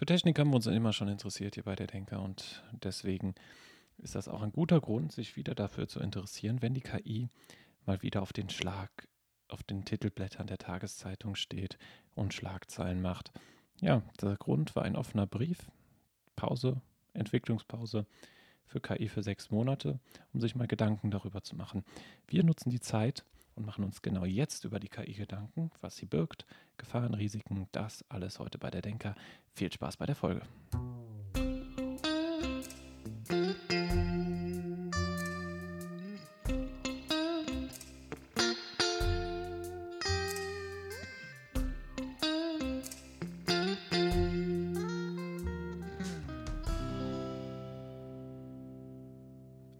[0.00, 3.34] Für Technik haben wir uns immer schon interessiert hier bei der Denker und deswegen
[3.98, 7.28] ist das auch ein guter Grund, sich wieder dafür zu interessieren, wenn die KI
[7.84, 8.90] mal wieder auf den Schlag,
[9.48, 11.76] auf den Titelblättern der Tageszeitung steht
[12.14, 13.30] und Schlagzeilen macht.
[13.82, 15.70] Ja, der Grund war ein offener Brief,
[16.34, 16.80] Pause,
[17.12, 18.06] Entwicklungspause
[18.64, 20.00] für KI für sechs Monate,
[20.32, 21.84] um sich mal Gedanken darüber zu machen.
[22.26, 23.26] Wir nutzen die Zeit
[23.60, 26.46] und machen uns genau jetzt über die KI Gedanken, was sie birgt,
[26.78, 29.14] Gefahren, Risiken, das alles heute bei der Denker.
[29.54, 30.40] Viel Spaß bei der Folge.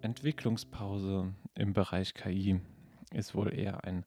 [0.02, 2.60] Entwicklungspause im Bereich KI
[3.12, 4.04] ist wohl eher ein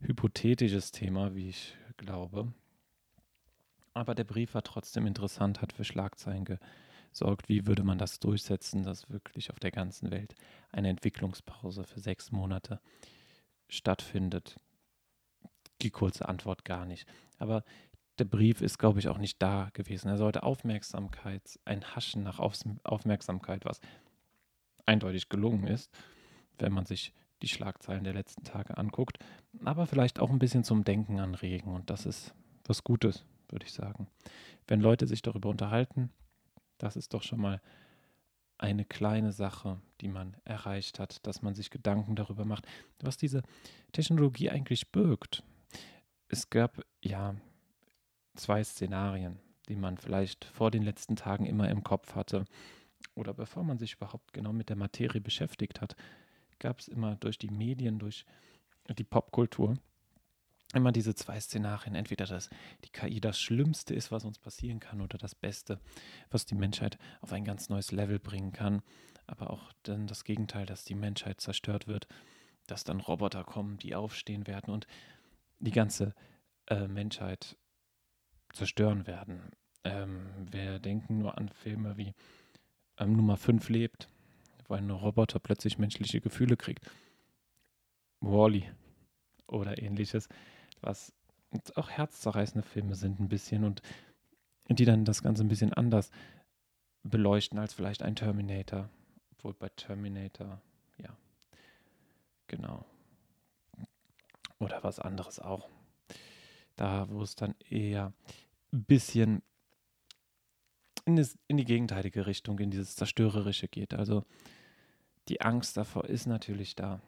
[0.00, 2.52] hypothetisches Thema, wie ich glaube.
[3.92, 7.48] Aber der Brief war trotzdem interessant, hat für Schlagzeilen gesorgt.
[7.48, 10.34] Wie würde man das durchsetzen, dass wirklich auf der ganzen Welt
[10.70, 12.80] eine Entwicklungspause für sechs Monate
[13.68, 14.56] stattfindet?
[15.82, 17.08] Die kurze Antwort gar nicht.
[17.38, 17.64] Aber
[18.18, 20.08] der Brief ist, glaube ich, auch nicht da gewesen.
[20.08, 23.80] Er sollte Aufmerksamkeit, ein Haschen nach Aufmerksamkeit, was
[24.86, 25.90] eindeutig gelungen ist,
[26.58, 29.18] wenn man sich die Schlagzeilen der letzten Tage anguckt,
[29.64, 31.72] aber vielleicht auch ein bisschen zum Denken anregen.
[31.74, 34.06] Und das ist was Gutes, würde ich sagen.
[34.66, 36.10] Wenn Leute sich darüber unterhalten,
[36.78, 37.60] das ist doch schon mal
[38.58, 42.66] eine kleine Sache, die man erreicht hat, dass man sich Gedanken darüber macht,
[43.00, 43.42] was diese
[43.92, 45.42] Technologie eigentlich birgt.
[46.28, 47.34] Es gab ja
[48.34, 52.44] zwei Szenarien, die man vielleicht vor den letzten Tagen immer im Kopf hatte
[53.14, 55.96] oder bevor man sich überhaupt genau mit der Materie beschäftigt hat
[56.60, 58.24] gab es immer durch die Medien, durch
[58.88, 59.76] die Popkultur
[60.74, 61.94] immer diese zwei Szenarien.
[61.94, 62.48] Entweder, dass
[62.84, 65.80] die KI das Schlimmste ist, was uns passieren kann, oder das Beste,
[66.30, 68.82] was die Menschheit auf ein ganz neues Level bringen kann.
[69.26, 72.06] Aber auch dann das Gegenteil, dass die Menschheit zerstört wird,
[72.66, 74.86] dass dann Roboter kommen, die aufstehen werden und
[75.58, 76.14] die ganze
[76.68, 77.56] äh, Menschheit
[78.52, 79.50] zerstören werden.
[79.84, 82.14] Ähm, wir denken nur an Filme wie
[82.98, 84.08] ähm, Nummer 5 lebt,
[84.70, 86.88] wo ein Roboter plötzlich menschliche Gefühle kriegt.
[88.20, 88.70] Wally
[89.46, 90.28] oder ähnliches,
[90.80, 91.12] was
[91.74, 93.82] auch herzzerreißende Filme sind ein bisschen und
[94.68, 96.10] die dann das Ganze ein bisschen anders
[97.02, 98.88] beleuchten als vielleicht ein Terminator.
[99.32, 100.60] Obwohl bei Terminator,
[100.98, 101.16] ja,
[102.46, 102.84] genau.
[104.58, 105.68] Oder was anderes auch.
[106.76, 108.12] Da, wo es dann eher
[108.72, 109.42] ein bisschen
[111.04, 113.94] in, das, in die gegenteilige Richtung, in dieses Zerstörerische geht.
[113.94, 114.24] Also
[115.28, 117.00] die Angst davor ist natürlich da.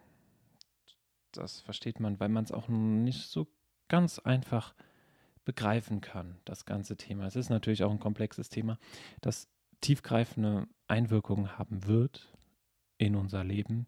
[1.32, 3.48] Das versteht man, weil man es auch nicht so
[3.88, 4.74] ganz einfach
[5.44, 7.26] begreifen kann, das ganze Thema.
[7.26, 8.78] Es ist natürlich auch ein komplexes Thema,
[9.20, 9.48] das
[9.80, 12.32] tiefgreifende Einwirkungen haben wird
[12.98, 13.86] in unser Leben.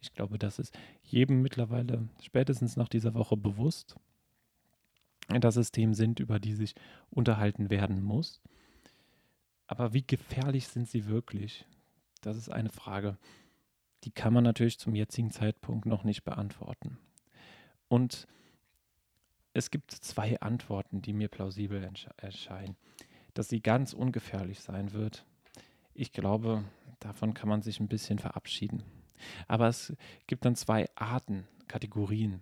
[0.00, 3.96] Ich glaube, das ist jedem mittlerweile spätestens nach dieser Woche bewusst,
[5.28, 6.74] dass es Themen sind, über die sich
[7.10, 8.40] unterhalten werden muss.
[9.66, 11.64] Aber wie gefährlich sind sie wirklich?
[12.20, 13.16] Das ist eine Frage,
[14.04, 16.98] die kann man natürlich zum jetzigen Zeitpunkt noch nicht beantworten.
[17.88, 18.26] Und
[19.54, 22.76] es gibt zwei Antworten, die mir plausibel erscheinen.
[23.34, 25.24] Dass sie ganz ungefährlich sein wird,
[25.94, 26.64] ich glaube,
[27.00, 28.82] davon kann man sich ein bisschen verabschieden.
[29.46, 29.94] Aber es
[30.26, 32.40] gibt dann zwei Arten, Kategorien.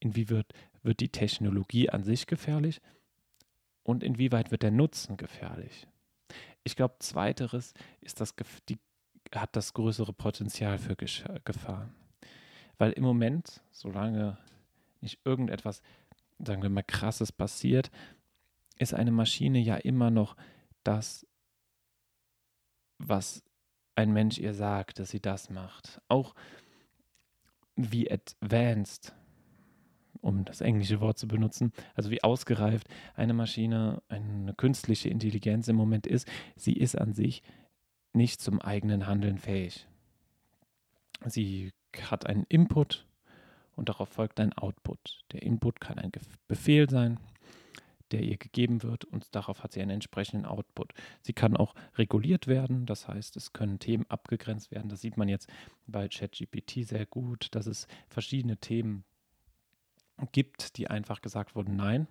[0.00, 0.52] Inwieweit
[0.82, 2.80] wird die Technologie an sich gefährlich
[3.84, 5.86] und inwieweit wird der Nutzen gefährlich?
[6.64, 8.34] Ich glaube, zweiteres ist das,
[8.68, 8.78] die
[9.34, 11.88] hat das größere Potenzial für Gefahr.
[12.78, 14.38] Weil im Moment, solange
[15.00, 15.82] nicht irgendetwas,
[16.38, 17.90] sagen wir mal, krasses passiert,
[18.78, 20.36] ist eine Maschine ja immer noch
[20.84, 21.26] das,
[22.98, 23.44] was
[23.94, 26.00] ein Mensch ihr sagt, dass sie das macht.
[26.08, 26.34] Auch
[27.76, 29.14] wie advanced,
[30.20, 35.76] um das englische Wort zu benutzen, also wie ausgereift eine Maschine, eine künstliche Intelligenz im
[35.76, 37.42] Moment ist, sie ist an sich
[38.12, 39.86] nicht zum eigenen Handeln fähig.
[41.24, 41.72] Sie
[42.10, 43.06] hat einen Input
[43.76, 45.24] und darauf folgt ein Output.
[45.32, 46.12] Der Input kann ein
[46.48, 47.18] Befehl sein,
[48.10, 50.92] der ihr gegeben wird und darauf hat sie einen entsprechenden Output.
[51.22, 54.88] Sie kann auch reguliert werden, das heißt, es können Themen abgegrenzt werden.
[54.88, 55.48] Das sieht man jetzt
[55.86, 59.04] bei ChatGPT sehr gut, dass es verschiedene Themen
[60.32, 62.06] gibt, die einfach gesagt wurden, nein,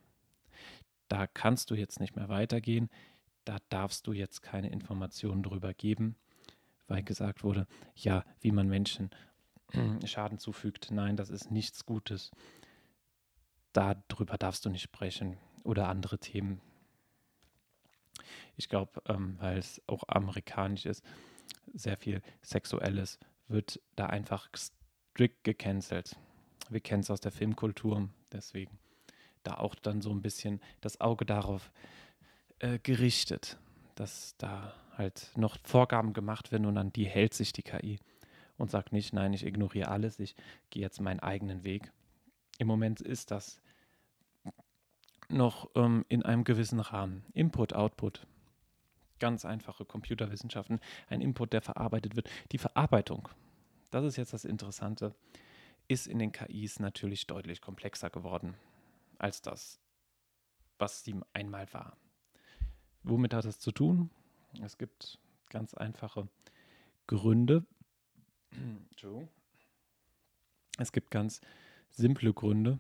[1.08, 2.90] da kannst du jetzt nicht mehr weitergehen
[3.46, 6.16] da darfst du jetzt keine Informationen drüber geben,
[6.88, 9.10] weil gesagt wurde, ja, wie man Menschen
[10.06, 12.32] Schaden zufügt, nein, das ist nichts Gutes.
[13.74, 16.62] Darüber darfst du nicht sprechen oder andere Themen.
[18.58, 21.04] Ich glaube, ähm, weil es auch amerikanisch ist,
[21.74, 26.16] sehr viel Sexuelles wird da einfach strikt gecancelt.
[26.70, 28.78] Wir kennen es aus der Filmkultur, deswegen
[29.44, 31.72] da auch dann so ein bisschen das Auge darauf
[32.62, 33.58] äh, gerichtet,
[33.96, 38.00] dass da halt noch Vorgaben gemacht werden und an die hält sich die KI
[38.58, 40.36] und sagt nicht, nein, ich ignoriere alles, ich
[40.70, 41.92] gehe jetzt meinen eigenen Weg.
[42.60, 43.60] Im Moment ist das
[45.28, 47.26] noch ähm, in einem gewissen Rahmen.
[47.34, 48.28] Input, Output.
[49.18, 50.80] Ganz einfache Computerwissenschaften.
[51.10, 52.30] Ein Input, der verarbeitet wird.
[52.52, 53.28] Die Verarbeitung,
[53.90, 55.16] das ist jetzt das Interessante,
[55.88, 58.56] ist in den KIs natürlich deutlich komplexer geworden
[59.18, 59.80] als das,
[60.78, 61.98] was sie einmal war.
[63.04, 64.10] Womit hat es zu tun?
[64.64, 65.20] Es gibt
[65.50, 66.28] ganz einfache
[67.08, 67.66] Gründe.
[70.78, 71.42] Es gibt ganz
[71.90, 72.80] simple Gründe.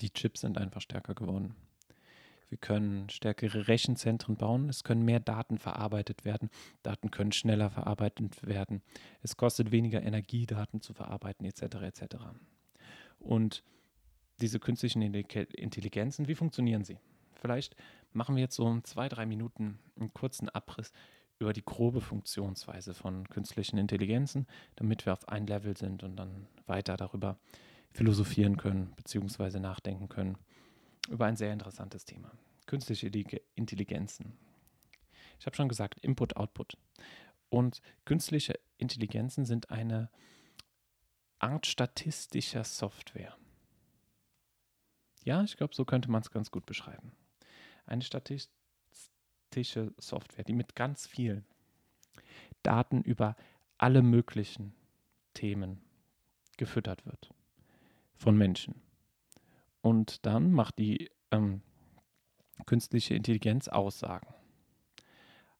[0.00, 1.54] Die Chips sind einfach stärker geworden.
[2.48, 4.68] Wir können stärkere Rechenzentren bauen.
[4.68, 6.50] Es können mehr Daten verarbeitet werden.
[6.82, 8.82] Daten können schneller verarbeitet werden.
[9.22, 11.62] Es kostet weniger Energie, Daten zu verarbeiten, etc.
[11.82, 12.16] etc.
[13.18, 13.64] Und
[14.40, 16.98] diese künstlichen Intelligenzen, wie funktionieren sie?
[17.32, 17.76] Vielleicht
[18.14, 20.92] machen wir jetzt so zwei, drei Minuten einen kurzen Abriss
[21.38, 24.46] über die grobe Funktionsweise von künstlichen Intelligenzen,
[24.76, 27.38] damit wir auf ein Level sind und dann weiter darüber
[27.92, 30.38] philosophieren können, beziehungsweise nachdenken können
[31.08, 32.30] über ein sehr interessantes Thema.
[32.66, 33.08] Künstliche
[33.54, 34.38] Intelligenzen.
[35.38, 36.78] Ich habe schon gesagt, Input, Output.
[37.50, 40.10] Und künstliche Intelligenzen sind eine
[41.38, 43.36] Art statistischer Software.
[45.24, 47.12] Ja, ich glaube, so könnte man es ganz gut beschreiben.
[47.86, 48.50] Eine statistische
[49.98, 51.44] Software, die mit ganz vielen
[52.62, 53.36] Daten über
[53.78, 54.74] alle möglichen
[55.34, 55.82] Themen
[56.56, 57.30] gefüttert wird
[58.16, 58.80] von Menschen.
[59.80, 61.60] Und dann macht die ähm,
[62.64, 64.32] künstliche Intelligenz Aussagen.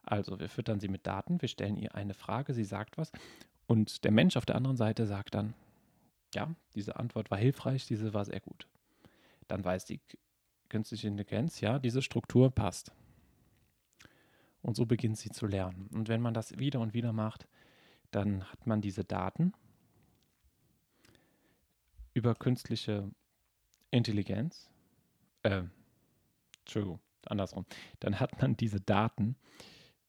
[0.02, 3.10] Also wir füttern sie mit Daten, wir stellen ihr eine Frage, sie sagt was
[3.66, 5.54] und der Mensch auf der anderen Seite sagt dann,
[6.34, 8.68] ja, diese Antwort war hilfreich, diese war sehr gut
[9.48, 10.00] dann weiß die
[10.74, 12.90] künstliche Intelligenz, ja, diese Struktur passt.
[14.60, 15.88] Und so beginnt sie zu lernen.
[15.92, 17.46] Und wenn man das wieder und wieder macht,
[18.10, 19.52] dann hat man diese Daten
[22.12, 23.08] über künstliche
[23.92, 24.68] Intelligenz,
[25.44, 25.62] äh,
[26.62, 27.66] Entschuldigung, andersrum,
[28.00, 29.36] dann hat man diese Daten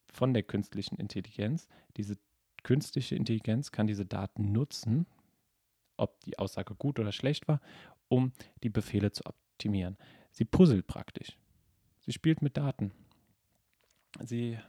[0.07, 1.67] von der künstlichen Intelligenz.
[1.95, 2.17] Diese
[2.63, 5.05] künstliche Intelligenz kann diese Daten nutzen,
[5.95, 7.61] ob die Aussage gut oder schlecht war,
[8.07, 8.33] um
[8.63, 9.95] die Befehle zu optimieren.
[10.35, 11.37] Sie puzzelt praktisch.
[12.01, 12.91] Sie spielt mit Daten.
[14.19, 14.59] Sie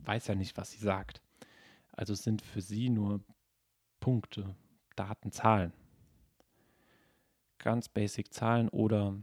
[0.00, 1.22] weiß ja nicht, was sie sagt.
[1.92, 3.24] Also sind für sie nur
[4.00, 4.54] Punkte,
[4.96, 5.72] Daten, Zahlen.
[7.56, 9.16] Ganz basic Zahlen oder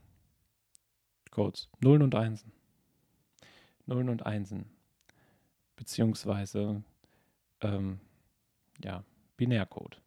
[1.30, 1.69] Codes.
[1.81, 2.51] Nullen und Einsen.
[3.86, 4.65] Nullen und Einsen.
[5.75, 6.83] Beziehungsweise
[7.62, 8.00] ähm,
[8.83, 9.04] ja,
[9.38, 10.01] Binärcode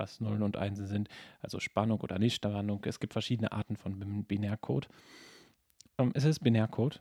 [0.00, 1.08] was Nullen und Einsen sind,
[1.40, 2.82] also Spannung oder Nichtspannung.
[2.84, 4.88] Es gibt verschiedene Arten von Binärcode.
[5.98, 7.00] Ähm, es ist Binärcode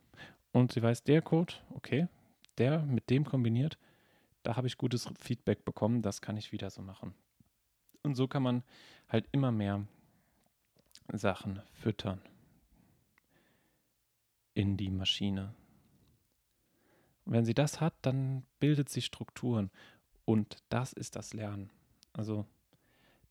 [0.51, 2.07] und sie weiß, der Code, okay,
[2.57, 3.77] der mit dem kombiniert,
[4.43, 7.13] da habe ich gutes Feedback bekommen, das kann ich wieder so machen.
[8.03, 8.63] Und so kann man
[9.07, 9.85] halt immer mehr
[11.11, 12.21] Sachen füttern
[14.53, 15.53] in die Maschine.
[17.25, 19.71] Und wenn sie das hat, dann bildet sie Strukturen
[20.25, 21.69] und das ist das Lernen.
[22.13, 22.45] Also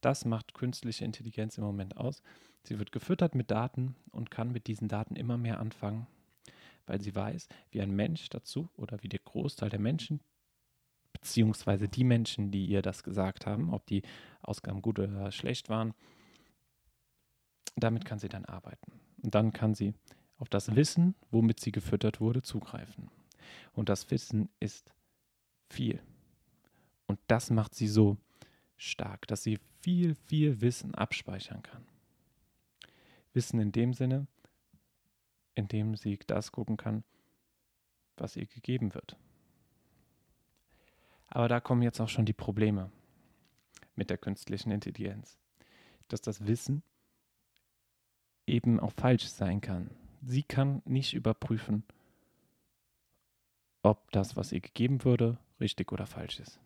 [0.01, 2.23] das macht künstliche Intelligenz im Moment aus.
[2.63, 6.07] Sie wird gefüttert mit Daten und kann mit diesen Daten immer mehr anfangen,
[6.87, 10.21] weil sie weiß, wie ein Mensch dazu oder wie der Großteil der Menschen,
[11.13, 14.03] beziehungsweise die Menschen, die ihr das gesagt haben, ob die
[14.43, 15.95] Ausgaben gut oder schlecht waren,
[17.77, 18.93] damit kann sie dann arbeiten.
[19.23, 19.95] Und dann kann sie
[20.37, 23.11] auf das Wissen, womit sie gefüttert wurde, zugreifen.
[23.73, 24.93] Und das Wissen ist
[25.69, 26.01] viel.
[27.07, 28.17] Und das macht sie so
[28.79, 31.85] stark, dass sie viel, viel Wissen abspeichern kann.
[33.35, 34.27] Wissen in dem Sinne,
[35.55, 37.05] in dem sie das gucken kann,
[38.17, 39.17] was ihr gegeben wird.
[41.27, 42.91] Aber da kommen jetzt auch schon die Probleme
[43.97, 45.39] mit der künstlichen Intelligenz,
[46.09, 46.83] dass das Wissen
[48.47, 49.91] eben auch falsch sein kann.
[50.23, 51.85] Sie kann nicht überprüfen,
[53.83, 56.59] ob das, was ihr gegeben würde, richtig oder falsch ist.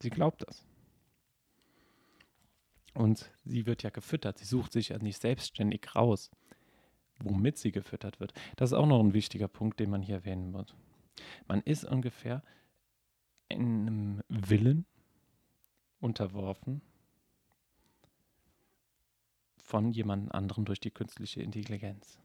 [0.00, 0.66] Sie glaubt das.
[2.94, 4.38] Und sie wird ja gefüttert.
[4.38, 6.30] Sie sucht sich ja nicht selbstständig raus,
[7.18, 8.34] womit sie gefüttert wird.
[8.56, 10.74] Das ist auch noch ein wichtiger Punkt, den man hier erwähnen wird.
[11.48, 12.42] Man ist ungefähr
[13.50, 14.86] einem Willen
[16.00, 16.82] unterworfen
[19.56, 22.18] von jemand anderem durch die künstliche Intelligenz.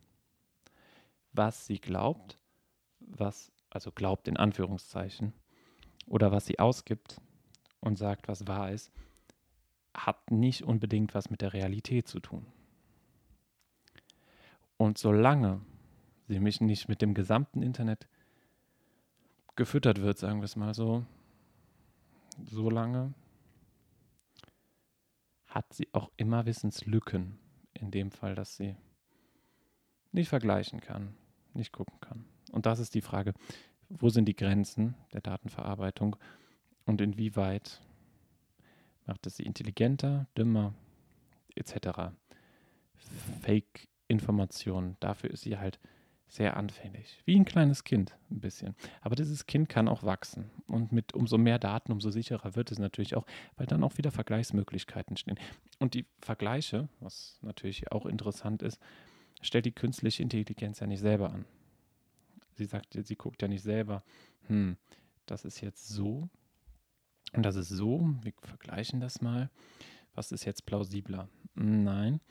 [1.31, 2.37] Was sie glaubt,
[2.99, 5.33] was, also glaubt in Anführungszeichen,
[6.07, 7.21] oder was sie ausgibt
[7.79, 8.91] und sagt, was wahr ist,
[9.97, 12.45] hat nicht unbedingt was mit der Realität zu tun.
[14.77, 15.61] Und solange
[16.27, 18.07] sie mich nicht mit dem gesamten Internet
[19.55, 21.05] gefüttert wird, sagen wir es mal so,
[22.45, 23.13] solange
[25.47, 27.39] hat sie auch immer Wissenslücken.
[27.73, 28.75] In dem Fall, dass sie
[30.11, 31.15] nicht vergleichen kann,
[31.53, 32.25] nicht gucken kann.
[32.51, 33.33] Und das ist die Frage,
[33.89, 36.15] wo sind die Grenzen der Datenverarbeitung
[36.85, 37.81] und inwieweit
[39.07, 40.73] macht es sie intelligenter, dümmer,
[41.55, 42.11] etc.
[43.41, 45.79] Fake-Informationen, dafür ist sie halt
[46.29, 47.21] sehr anfällig.
[47.25, 48.75] Wie ein kleines Kind, ein bisschen.
[49.01, 50.51] Aber dieses Kind kann auch wachsen.
[50.67, 54.11] Und mit umso mehr Daten, umso sicherer wird es natürlich auch, weil dann auch wieder
[54.11, 55.39] Vergleichsmöglichkeiten stehen.
[55.79, 58.79] Und die Vergleiche, was natürlich auch interessant ist,
[59.41, 61.45] stellt die künstliche Intelligenz ja nicht selber an.
[62.55, 64.03] Sie sagt, sie guckt ja nicht selber,
[64.47, 64.77] hm,
[65.27, 66.29] das ist jetzt so
[67.33, 69.49] und das ist so, wir vergleichen das mal.
[70.15, 71.29] Was ist jetzt plausibler?
[71.53, 72.21] Nein,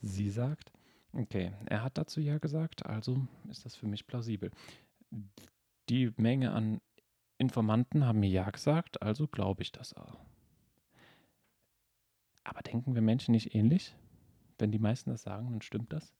[0.00, 0.72] sie sagt,
[1.12, 4.50] okay, er hat dazu ja gesagt, also ist das für mich plausibel.
[5.88, 6.80] Die Menge an
[7.36, 10.18] Informanten haben mir ja gesagt, also glaube ich das auch.
[12.44, 13.94] Aber denken wir Menschen nicht ähnlich?
[14.58, 16.12] Wenn die meisten das sagen, dann stimmt das?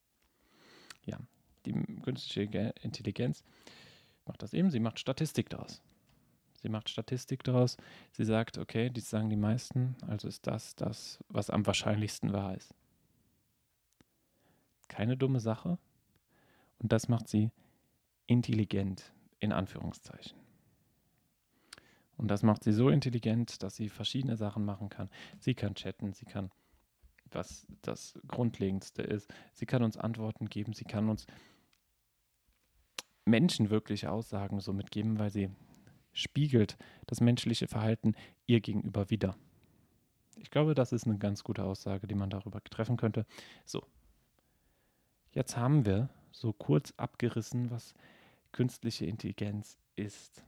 [1.04, 1.18] Ja,
[1.66, 1.72] die
[2.02, 3.44] künstliche Intelligenz
[4.26, 5.82] macht das eben, sie macht Statistik daraus.
[6.64, 7.76] Sie macht Statistik daraus.
[8.12, 12.56] Sie sagt, okay, dies sagen die meisten, also ist das das, was am wahrscheinlichsten wahr
[12.56, 12.74] ist.
[14.88, 15.76] Keine dumme Sache.
[16.78, 17.50] Und das macht sie
[18.26, 20.38] intelligent, in Anführungszeichen.
[22.16, 25.10] Und das macht sie so intelligent, dass sie verschiedene Sachen machen kann.
[25.40, 26.50] Sie kann chatten, sie kann,
[27.30, 31.26] was das Grundlegendste ist, sie kann uns Antworten geben, sie kann uns
[33.26, 35.50] menschenwirkliche Aussagen so mitgeben, weil sie
[36.14, 38.14] spiegelt das menschliche Verhalten
[38.46, 39.36] ihr gegenüber wieder.
[40.36, 43.26] Ich glaube, das ist eine ganz gute Aussage, die man darüber treffen könnte.
[43.64, 43.86] So,
[45.32, 47.94] jetzt haben wir so kurz abgerissen, was
[48.52, 50.42] künstliche Intelligenz ist.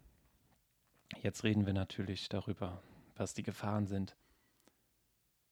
[1.23, 2.83] Jetzt reden wir natürlich darüber,
[3.17, 4.17] was die Gefahren sind.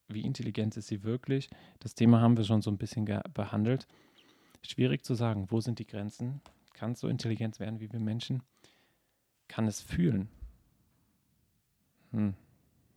[0.08, 1.48] Wie intelligent ist sie wirklich?
[1.80, 3.86] Das Thema haben wir schon so ein bisschen behandelt.
[4.62, 6.40] Schwierig zu sagen, wo sind die Grenzen?
[6.74, 8.42] Kann es so intelligent werden wie wir Menschen?
[9.48, 10.28] Kann es fühlen?
[12.12, 12.34] Hm.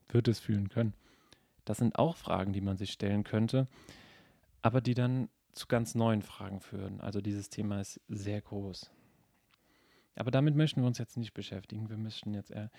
[0.10, 0.94] Wird es fühlen können?
[1.66, 3.68] Das sind auch Fragen, die man sich stellen könnte,
[4.62, 7.02] aber die dann zu ganz neuen Fragen führen.
[7.02, 8.92] Also dieses Thema ist sehr groß.
[10.16, 11.90] Aber damit möchten wir uns jetzt nicht beschäftigen.
[11.90, 12.72] Wir möchten jetzt eher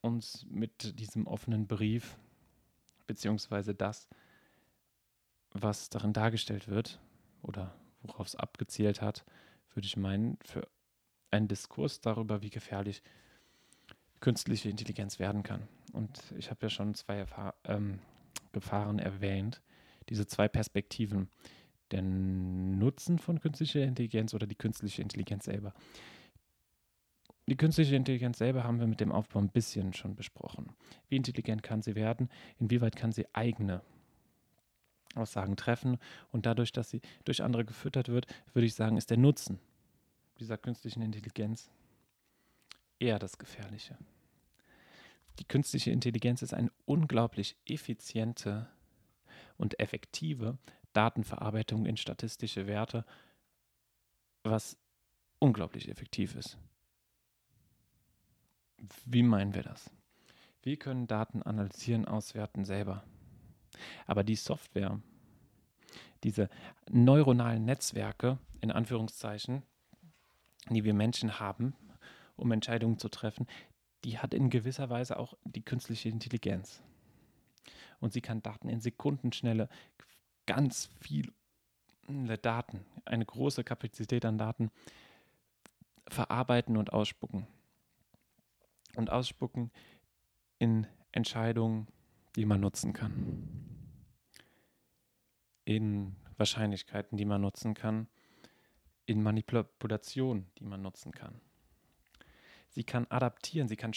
[0.00, 2.18] uns mit diesem offenen Brief,
[3.06, 4.08] beziehungsweise das,
[5.50, 7.00] was darin dargestellt wird
[7.42, 9.24] oder worauf es abgezielt hat,
[9.74, 10.66] würde ich meinen, für
[11.36, 13.02] ein Diskurs darüber, wie gefährlich
[14.20, 15.68] künstliche Intelligenz werden kann.
[15.92, 18.00] Und ich habe ja schon zwei Erfahr ähm,
[18.52, 19.62] Gefahren erwähnt,
[20.08, 21.28] diese zwei Perspektiven,
[21.90, 25.72] der Nutzen von künstlicher Intelligenz oder die künstliche Intelligenz selber.
[27.48, 30.70] Die künstliche Intelligenz selber haben wir mit dem Aufbau ein bisschen schon besprochen.
[31.08, 32.28] Wie intelligent kann sie werden?
[32.58, 33.82] Inwieweit kann sie eigene
[35.14, 35.98] Aussagen treffen?
[36.32, 39.60] Und dadurch, dass sie durch andere gefüttert wird, würde ich sagen, ist der Nutzen
[40.38, 41.70] dieser künstlichen Intelligenz
[42.98, 43.96] eher das Gefährliche.
[45.38, 48.68] Die künstliche Intelligenz ist eine unglaublich effiziente
[49.58, 50.58] und effektive
[50.92, 53.04] Datenverarbeitung in statistische Werte,
[54.44, 54.78] was
[55.38, 56.56] unglaublich effektiv ist.
[59.04, 59.90] Wie meinen wir das?
[60.62, 63.04] Wir können Daten analysieren, auswerten selber.
[64.06, 65.00] Aber die Software,
[66.24, 66.48] diese
[66.90, 69.62] neuronalen Netzwerke, in Anführungszeichen,
[70.74, 71.74] die wir Menschen haben,
[72.36, 73.46] um Entscheidungen zu treffen,
[74.04, 76.82] die hat in gewisser Weise auch die künstliche Intelligenz.
[78.00, 79.68] Und sie kann Daten in Sekundenschnelle,
[80.46, 81.32] ganz viele
[82.40, 84.70] Daten, eine große Kapazität an Daten
[86.08, 87.46] verarbeiten und ausspucken.
[88.94, 89.70] Und ausspucken
[90.58, 91.88] in Entscheidungen,
[92.36, 93.48] die man nutzen kann.
[95.64, 98.08] In Wahrscheinlichkeiten, die man nutzen kann
[99.06, 101.40] in Manipulation, die man nutzen kann.
[102.68, 103.92] Sie kann adaptieren, sie kann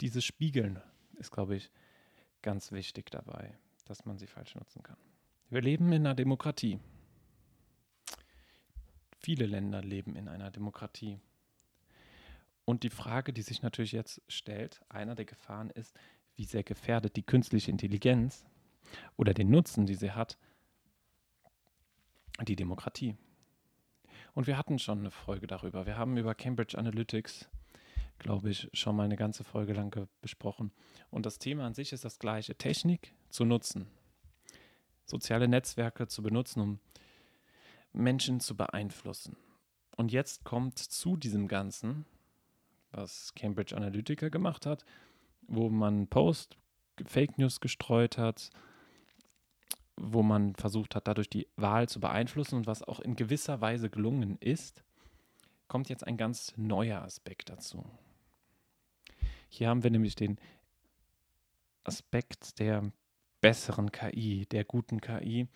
[0.00, 0.80] diese spiegeln,
[1.14, 1.70] ist, glaube ich,
[2.42, 4.96] ganz wichtig dabei, dass man sie falsch nutzen kann.
[5.48, 6.78] Wir leben in einer Demokratie.
[9.18, 11.18] Viele Länder leben in einer Demokratie.
[12.64, 15.94] Und die Frage, die sich natürlich jetzt stellt, einer der Gefahren ist,
[16.36, 18.44] wie sehr gefährdet die künstliche Intelligenz
[19.16, 20.38] oder den Nutzen, die sie hat,
[22.42, 23.16] die Demokratie.
[24.40, 25.84] Und wir hatten schon eine Folge darüber.
[25.84, 27.46] Wir haben über Cambridge Analytics,
[28.18, 30.72] glaube ich, schon mal eine ganze Folge lang besprochen.
[31.10, 32.54] Und das Thema an sich ist das gleiche.
[32.54, 33.86] Technik zu nutzen.
[35.04, 36.80] Soziale Netzwerke zu benutzen, um
[37.92, 39.36] Menschen zu beeinflussen.
[39.98, 42.06] Und jetzt kommt zu diesem Ganzen,
[42.92, 44.86] was Cambridge Analytica gemacht hat,
[45.48, 46.56] wo man Post,
[47.04, 48.48] Fake News gestreut hat,
[50.00, 53.90] wo man versucht hat, dadurch die Wahl zu beeinflussen und was auch in gewisser Weise
[53.90, 54.82] gelungen ist,
[55.68, 57.84] kommt jetzt ein ganz neuer Aspekt dazu.
[59.48, 60.38] Hier haben wir nämlich den
[61.84, 62.92] Aspekt der
[63.40, 65.48] besseren KI, der guten KI,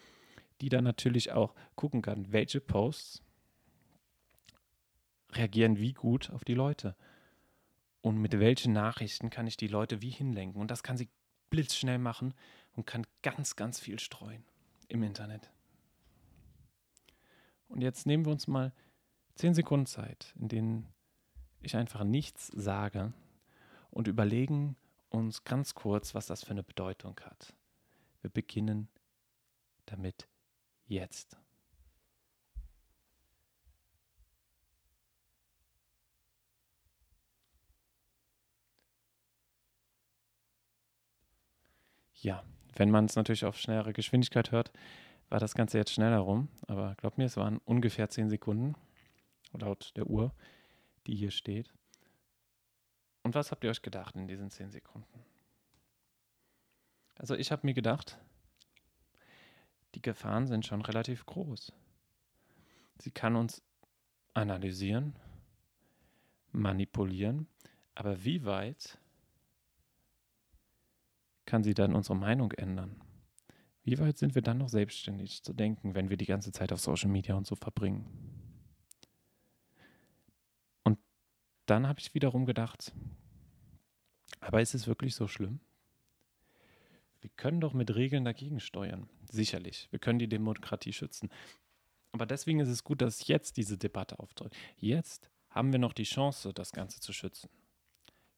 [0.61, 3.23] die dann natürlich auch gucken kann, welche Posts
[5.33, 6.97] reagieren wie gut auf die Leute
[8.03, 10.61] und mit welchen Nachrichten kann ich die Leute wie hinlenken.
[10.61, 11.09] Und das kann sie
[11.51, 12.35] blitzschnell machen
[12.75, 14.45] und kann ganz, ganz viel streuen
[14.88, 15.50] im Internet.
[17.69, 18.73] Und jetzt nehmen wir uns mal
[19.35, 20.88] zehn Sekunden Zeit, in denen
[21.61, 23.12] ich einfach nichts sage
[23.90, 24.76] und überlegen
[25.09, 27.54] uns ganz kurz, was das für eine Bedeutung hat.
[28.21, 28.88] Wir beginnen
[29.87, 30.28] damit
[30.87, 31.37] jetzt.
[42.14, 42.43] Ja,
[42.76, 44.73] wenn man es natürlich auf schnellere Geschwindigkeit hört,
[45.28, 46.49] war das Ganze jetzt schneller rum.
[46.66, 48.75] Aber glaubt mir, es waren ungefähr 10 Sekunden
[49.52, 50.33] laut der Uhr,
[51.07, 51.73] die hier steht.
[53.23, 55.25] Und was habt ihr euch gedacht in diesen 10 Sekunden?
[57.16, 58.19] Also ich habe mir gedacht,
[59.95, 61.73] die Gefahren sind schon relativ groß.
[62.99, 63.62] Sie kann uns
[64.35, 65.16] analysieren,
[66.52, 67.47] manipulieren,
[67.95, 68.99] aber wie weit
[71.55, 73.01] kann sie dann unsere Meinung ändern?
[73.85, 76.81] Wie weit sind wir dann noch selbstständig zu denken, wenn wir die ganze Zeit auf
[76.81, 78.05] Social Media und so verbringen?
[80.83, 80.99] Und
[81.67, 82.93] dann habe ich wiederum gedacht,
[84.41, 85.61] aber ist es wirklich so schlimm?
[87.21, 89.09] Wir können doch mit Regeln dagegen steuern.
[89.31, 89.87] Sicherlich.
[89.93, 91.31] Wir können die Demokratie schützen.
[92.11, 94.57] Aber deswegen ist es gut, dass jetzt diese Debatte auftritt.
[94.77, 97.49] Jetzt haben wir noch die Chance, das Ganze zu schützen.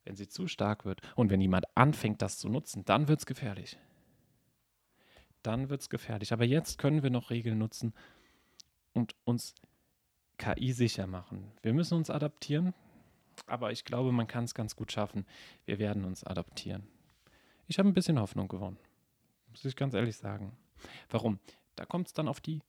[0.06, 3.26] Wenn sie zu stark wird und wenn jemand anfängt, das zu nutzen, dann wird es
[3.26, 3.76] gefährlich.
[5.42, 6.32] Dann wird es gefährlich.
[6.32, 7.92] Aber jetzt können wir noch Regeln nutzen
[8.92, 9.56] und uns
[10.38, 11.50] KI sicher machen.
[11.62, 12.72] Wir müssen uns adaptieren,
[13.48, 15.26] aber ich glaube, man kann es ganz gut schaffen.
[15.64, 16.86] Wir werden uns adaptieren.
[17.66, 18.78] Ich habe ein bisschen Hoffnung gewonnen.
[19.48, 20.56] Muss ich ganz ehrlich sagen.
[21.10, 21.40] Warum?
[21.74, 22.62] Da kommt es dann auf die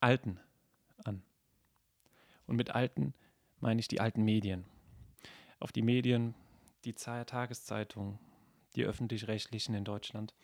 [0.00, 0.38] Alten
[1.04, 1.24] an.
[2.46, 3.14] Und mit Alten
[3.58, 4.64] meine ich die alten Medien
[5.62, 6.34] auf die Medien,
[6.84, 8.18] die Tageszeitung,
[8.74, 10.34] die öffentlich-rechtlichen in Deutschland,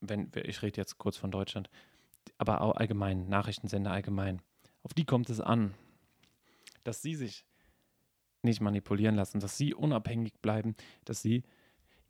[0.00, 1.70] wenn ich rede jetzt kurz von Deutschland,
[2.38, 4.42] aber auch allgemein, Nachrichtensender allgemein,
[4.82, 5.74] auf die kommt es an,
[6.84, 7.44] dass sie sich
[8.42, 11.44] nicht manipulieren lassen, dass sie unabhängig bleiben, dass sie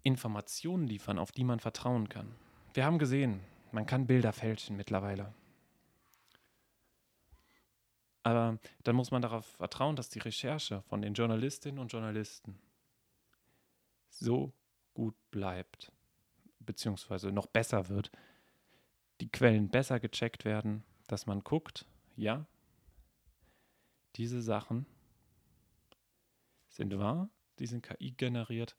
[0.03, 2.35] Informationen liefern, auf die man vertrauen kann.
[2.73, 5.35] Wir haben gesehen, man kann Bilder fälschen mittlerweile.
[8.23, 12.59] Aber dann muss man darauf vertrauen, dass die Recherche von den Journalistinnen und Journalisten
[14.09, 14.53] so
[14.95, 15.91] gut bleibt,
[16.61, 18.13] beziehungsweise noch besser wird,
[19.21, 22.47] die Quellen besser gecheckt werden, dass man guckt, ja,
[24.17, 24.87] diese Sachen
[26.69, 28.77] sind wahr, die sind KI generiert,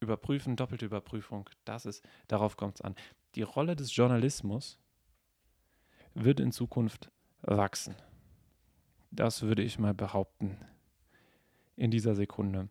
[0.00, 2.94] überprüfen, doppelte Überprüfung, das ist, darauf kommt es an.
[3.34, 4.78] Die Rolle des Journalismus
[6.14, 7.10] wird in Zukunft
[7.42, 7.94] wachsen.
[9.16, 10.58] Das würde ich mal behaupten.
[11.74, 12.68] In dieser Sekunde.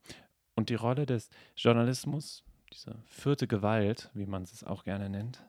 [0.56, 5.44] Und die Rolle des Journalismus, diese vierte Gewalt, wie man es auch gerne nennt,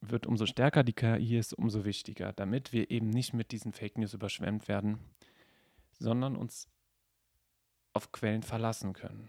[0.00, 3.98] wird umso stärker die KI ist, umso wichtiger, damit wir eben nicht mit diesen Fake
[3.98, 4.98] News überschwemmt werden,
[5.98, 6.68] sondern uns
[7.92, 9.28] auf Quellen verlassen können.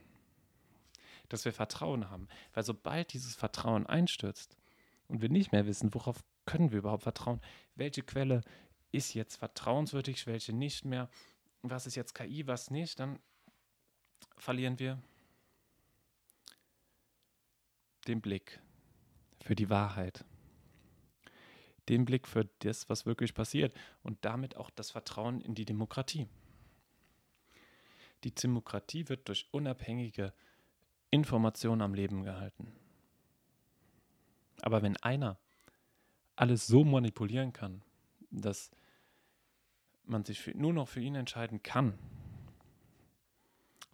[1.29, 2.27] Dass wir Vertrauen haben.
[2.53, 4.57] Weil sobald dieses Vertrauen einstürzt
[5.07, 7.41] und wir nicht mehr wissen, worauf können wir überhaupt vertrauen,
[7.75, 8.41] welche Quelle
[8.97, 11.09] ist jetzt vertrauenswürdig, welche nicht mehr,
[11.61, 13.19] was ist jetzt KI, was nicht, dann
[14.37, 15.01] verlieren wir
[18.07, 18.59] den Blick
[19.41, 20.25] für die Wahrheit,
[21.89, 26.27] den Blick für das, was wirklich passiert und damit auch das Vertrauen in die Demokratie.
[28.23, 30.33] Die Demokratie wird durch unabhängige
[31.11, 32.73] Informationen am Leben gehalten.
[34.61, 35.37] Aber wenn einer
[36.35, 37.83] alles so manipulieren kann,
[38.31, 38.71] dass
[40.09, 41.97] man sich für, nur noch für ihn entscheiden kann,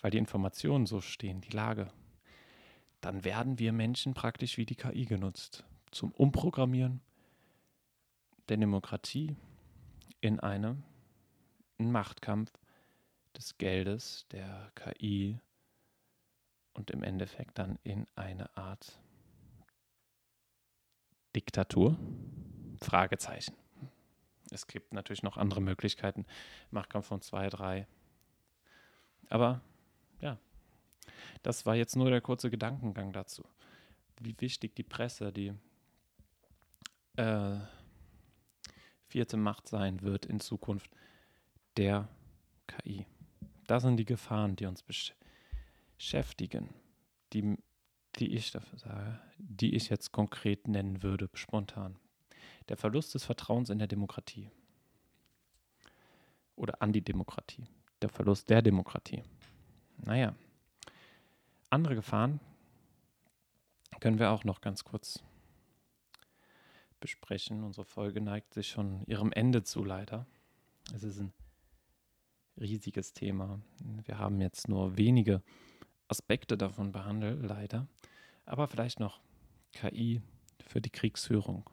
[0.01, 1.91] weil die Informationen so stehen, die Lage,
[3.01, 7.01] dann werden wir Menschen praktisch wie die KI genutzt zum Umprogrammieren
[8.49, 9.35] der Demokratie
[10.21, 10.81] in eine,
[11.77, 12.51] einen Machtkampf
[13.35, 15.39] des Geldes, der KI
[16.73, 18.99] und im Endeffekt dann in eine Art
[21.35, 21.97] Diktatur?
[22.79, 23.55] Fragezeichen.
[24.51, 26.25] Es gibt natürlich noch andere Möglichkeiten.
[26.71, 27.87] Machtkampf von zwei, drei.
[29.29, 29.61] Aber
[30.21, 30.37] ja,
[31.41, 33.43] das war jetzt nur der kurze Gedankengang dazu.
[34.19, 35.53] Wie wichtig die Presse, die
[37.15, 37.57] äh,
[39.07, 40.89] vierte Macht sein wird in Zukunft
[41.77, 42.07] der
[42.67, 43.05] KI.
[43.67, 44.83] Das sind die Gefahren, die uns
[45.97, 46.69] beschäftigen,
[47.33, 47.57] die,
[48.17, 51.97] die ich dafür sage, die ich jetzt konkret nennen würde, spontan.
[52.69, 54.49] Der Verlust des Vertrauens in der Demokratie.
[56.55, 57.67] Oder an die Demokratie.
[58.01, 59.23] Der Verlust der Demokratie.
[59.97, 60.35] Naja.
[61.69, 62.39] Andere Gefahren
[63.99, 65.23] können wir auch noch ganz kurz
[66.99, 67.63] besprechen.
[67.63, 70.25] Unsere Folge neigt sich schon ihrem Ende zu, leider.
[70.93, 71.33] Es ist ein
[72.59, 73.59] riesiges Thema.
[74.05, 75.41] Wir haben jetzt nur wenige
[76.07, 77.87] Aspekte davon behandelt, leider.
[78.45, 79.19] Aber vielleicht noch
[79.71, 80.21] KI
[80.65, 81.69] für die Kriegsführung.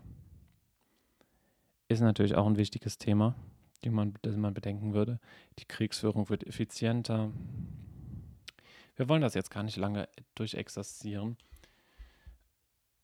[1.90, 3.35] Ist natürlich auch ein wichtiges Thema,
[3.83, 5.18] die man, das man bedenken würde.
[5.59, 7.33] Die Kriegsführung wird effizienter.
[8.94, 11.37] Wir wollen das jetzt gar nicht lange durchexerzieren,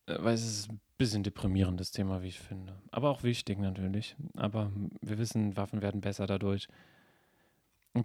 [0.05, 2.79] äh, weil es ist ein bisschen deprimierendes Thema, wie ich finde.
[2.89, 4.15] Aber auch wichtig natürlich.
[4.37, 4.71] Aber
[5.01, 6.69] wir wissen, Waffen werden besser dadurch.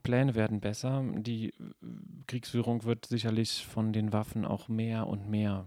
[0.02, 1.04] Pläne werden besser.
[1.14, 1.54] Die
[2.26, 5.64] Kriegsführung wird sicherlich von den Waffen auch mehr und mehr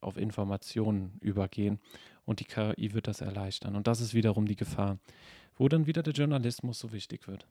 [0.00, 1.80] auf Informationen übergehen
[2.24, 3.76] und die KI wird das erleichtern.
[3.76, 4.98] Und das ist wiederum die Gefahr,
[5.56, 7.46] wo dann wieder der Journalismus so wichtig wird.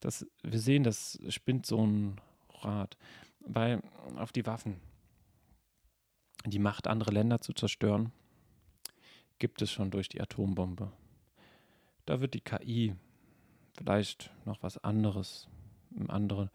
[0.00, 2.20] Das, wir sehen, das spinnt so ein
[2.60, 2.96] Rad,
[3.40, 3.82] weil
[4.16, 4.80] auf die Waffen,
[6.46, 8.12] die Macht, andere Länder zu zerstören,
[9.38, 10.92] gibt es schon durch die Atombombe.
[12.06, 12.94] Da wird die KI
[13.76, 15.48] vielleicht noch was anderes,
[16.08, 16.50] andere,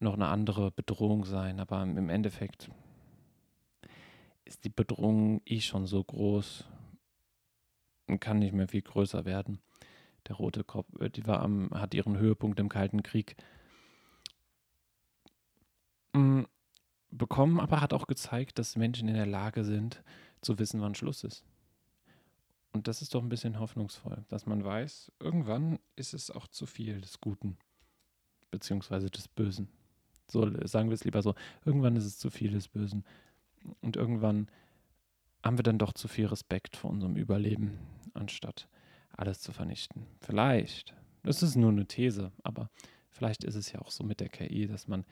[0.00, 2.70] noch eine andere Bedrohung sein, aber im Endeffekt
[4.46, 6.64] ist die Bedrohung eh schon so groß
[8.06, 9.60] und kann nicht mehr viel größer werden.
[10.28, 13.36] Der rote Kopf, äh, die war am, hat ihren Höhepunkt im Kalten Krieg
[16.14, 16.42] mm,
[17.10, 20.02] bekommen, aber hat auch gezeigt, dass Menschen in der Lage sind,
[20.40, 21.44] zu wissen, wann Schluss ist.
[22.72, 26.66] Und das ist doch ein bisschen hoffnungsvoll, dass man weiß, irgendwann ist es auch zu
[26.66, 27.56] viel des Guten,
[28.50, 29.68] beziehungsweise des Bösen.
[30.28, 33.04] So sagen wir es lieber so, irgendwann ist es zu viel des Bösen.
[33.80, 34.48] Und irgendwann
[35.44, 37.78] haben wir dann doch zu viel Respekt vor unserem Überleben,
[38.14, 38.68] anstatt
[39.10, 40.06] alles zu vernichten.
[40.20, 42.70] Vielleicht, das ist nur eine These, aber
[43.10, 45.04] vielleicht ist es ja auch so mit der KI, dass man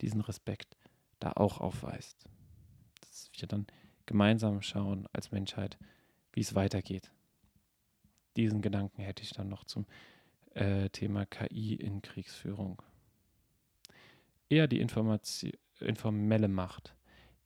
[0.00, 0.76] diesen Respekt
[1.20, 2.24] da auch aufweist.
[3.00, 3.66] Dass wir dann
[4.06, 5.78] gemeinsam schauen als Menschheit,
[6.32, 7.10] wie es weitergeht.
[8.36, 9.86] Diesen Gedanken hätte ich dann noch zum
[10.54, 12.82] äh, Thema KI in Kriegsführung.
[14.48, 16.94] Eher die informelle Macht,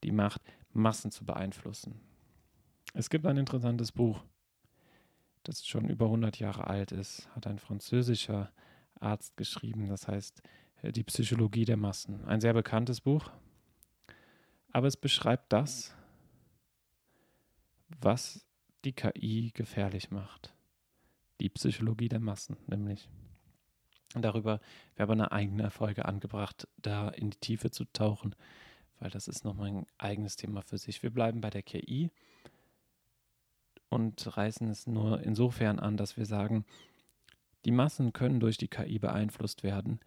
[0.05, 2.01] die Macht, Massen zu beeinflussen.
[2.95, 4.23] Es gibt ein interessantes Buch,
[5.43, 8.51] das schon über 100 Jahre alt ist, hat ein französischer
[9.01, 10.43] Arzt geschrieben, das heißt
[10.83, 12.25] äh, Die Psychologie der Massen.
[12.25, 13.31] Ein sehr bekanntes Buch,
[14.73, 15.95] aber es beschreibt das,
[18.01, 18.47] was
[18.85, 20.55] die KI gefährlich macht.
[21.41, 23.09] Die Psychologie der Massen, nämlich.
[24.15, 24.61] Darüber
[24.97, 28.35] wäre aber eine eigene Folge angebracht, da in die Tiefe zu tauchen,
[29.01, 31.03] weil das ist nochmal ein eigenes Thema für sich.
[31.03, 32.11] Wir bleiben bei der KI
[33.89, 36.65] und reißen es nur insofern an, dass wir sagen,
[37.65, 40.01] die Massen können durch die KI beeinflusst werden.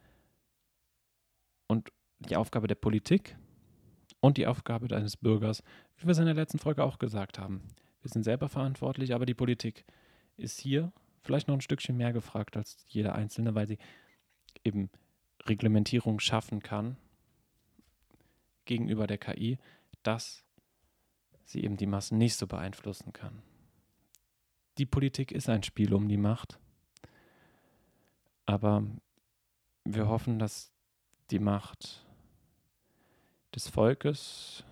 [1.68, 3.38] Und die Aufgabe der Politik
[4.20, 5.64] und die Aufgabe eines Bürgers,
[5.98, 7.62] wie wir es in der letzten Folge auch gesagt haben,
[8.02, 9.86] wir sind selber verantwortlich, aber die Politik
[10.38, 13.78] ist hier vielleicht noch ein Stückchen mehr gefragt als jeder Einzelne, weil sie
[14.64, 14.90] eben
[15.48, 16.98] Reglementierung schaffen kann
[18.72, 19.58] gegenüber der KI,
[20.02, 20.46] dass
[21.44, 23.42] sie eben die Massen nicht so beeinflussen kann.
[24.78, 26.58] Die Politik ist ein Spiel um die Macht,
[28.46, 28.88] aber
[29.84, 30.72] wir hoffen, dass
[31.32, 32.06] die Macht
[33.54, 34.64] des Volkes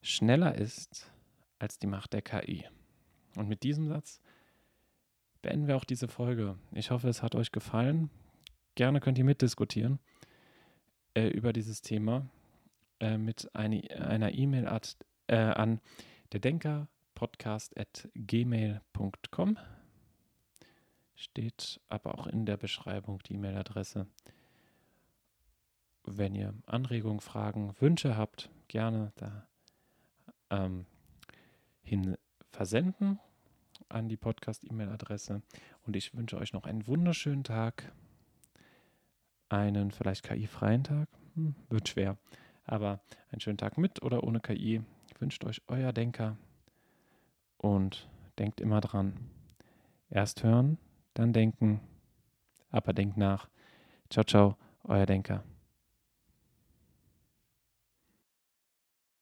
[0.00, 1.12] schneller ist
[1.58, 2.64] als die Macht der KI.
[3.36, 4.18] Und mit diesem Satz
[5.42, 6.56] beenden wir auch diese Folge.
[6.72, 8.08] Ich hoffe, es hat euch gefallen.
[8.76, 9.98] Gerne könnt ihr mitdiskutieren
[11.14, 12.26] äh, über dieses Thema
[13.00, 14.66] äh, mit eine, einer E-Mail
[15.26, 15.80] äh, an
[16.32, 19.58] der Denker podcast at gmail.com.
[21.14, 24.06] Steht aber auch in der Beschreibung die E-Mail-Adresse.
[26.04, 29.46] Wenn ihr Anregungen, Fragen, Wünsche habt, gerne da
[30.48, 30.86] ähm,
[31.82, 32.16] hin
[32.52, 33.18] versenden.
[33.88, 35.42] an die Podcast-E-Mail-Adresse.
[35.86, 37.92] Und ich wünsche euch noch einen wunderschönen Tag.
[39.50, 41.08] Einen vielleicht KI-freien Tag.
[41.34, 42.16] Hm, wird schwer.
[42.64, 44.80] Aber einen schönen Tag mit oder ohne KI.
[45.18, 46.36] Wünscht euch euer Denker.
[47.58, 48.08] Und
[48.38, 49.12] denkt immer dran.
[50.08, 50.78] Erst hören,
[51.14, 51.80] dann denken.
[52.70, 53.48] Aber denkt nach.
[54.08, 55.42] Ciao, ciao, euer Denker.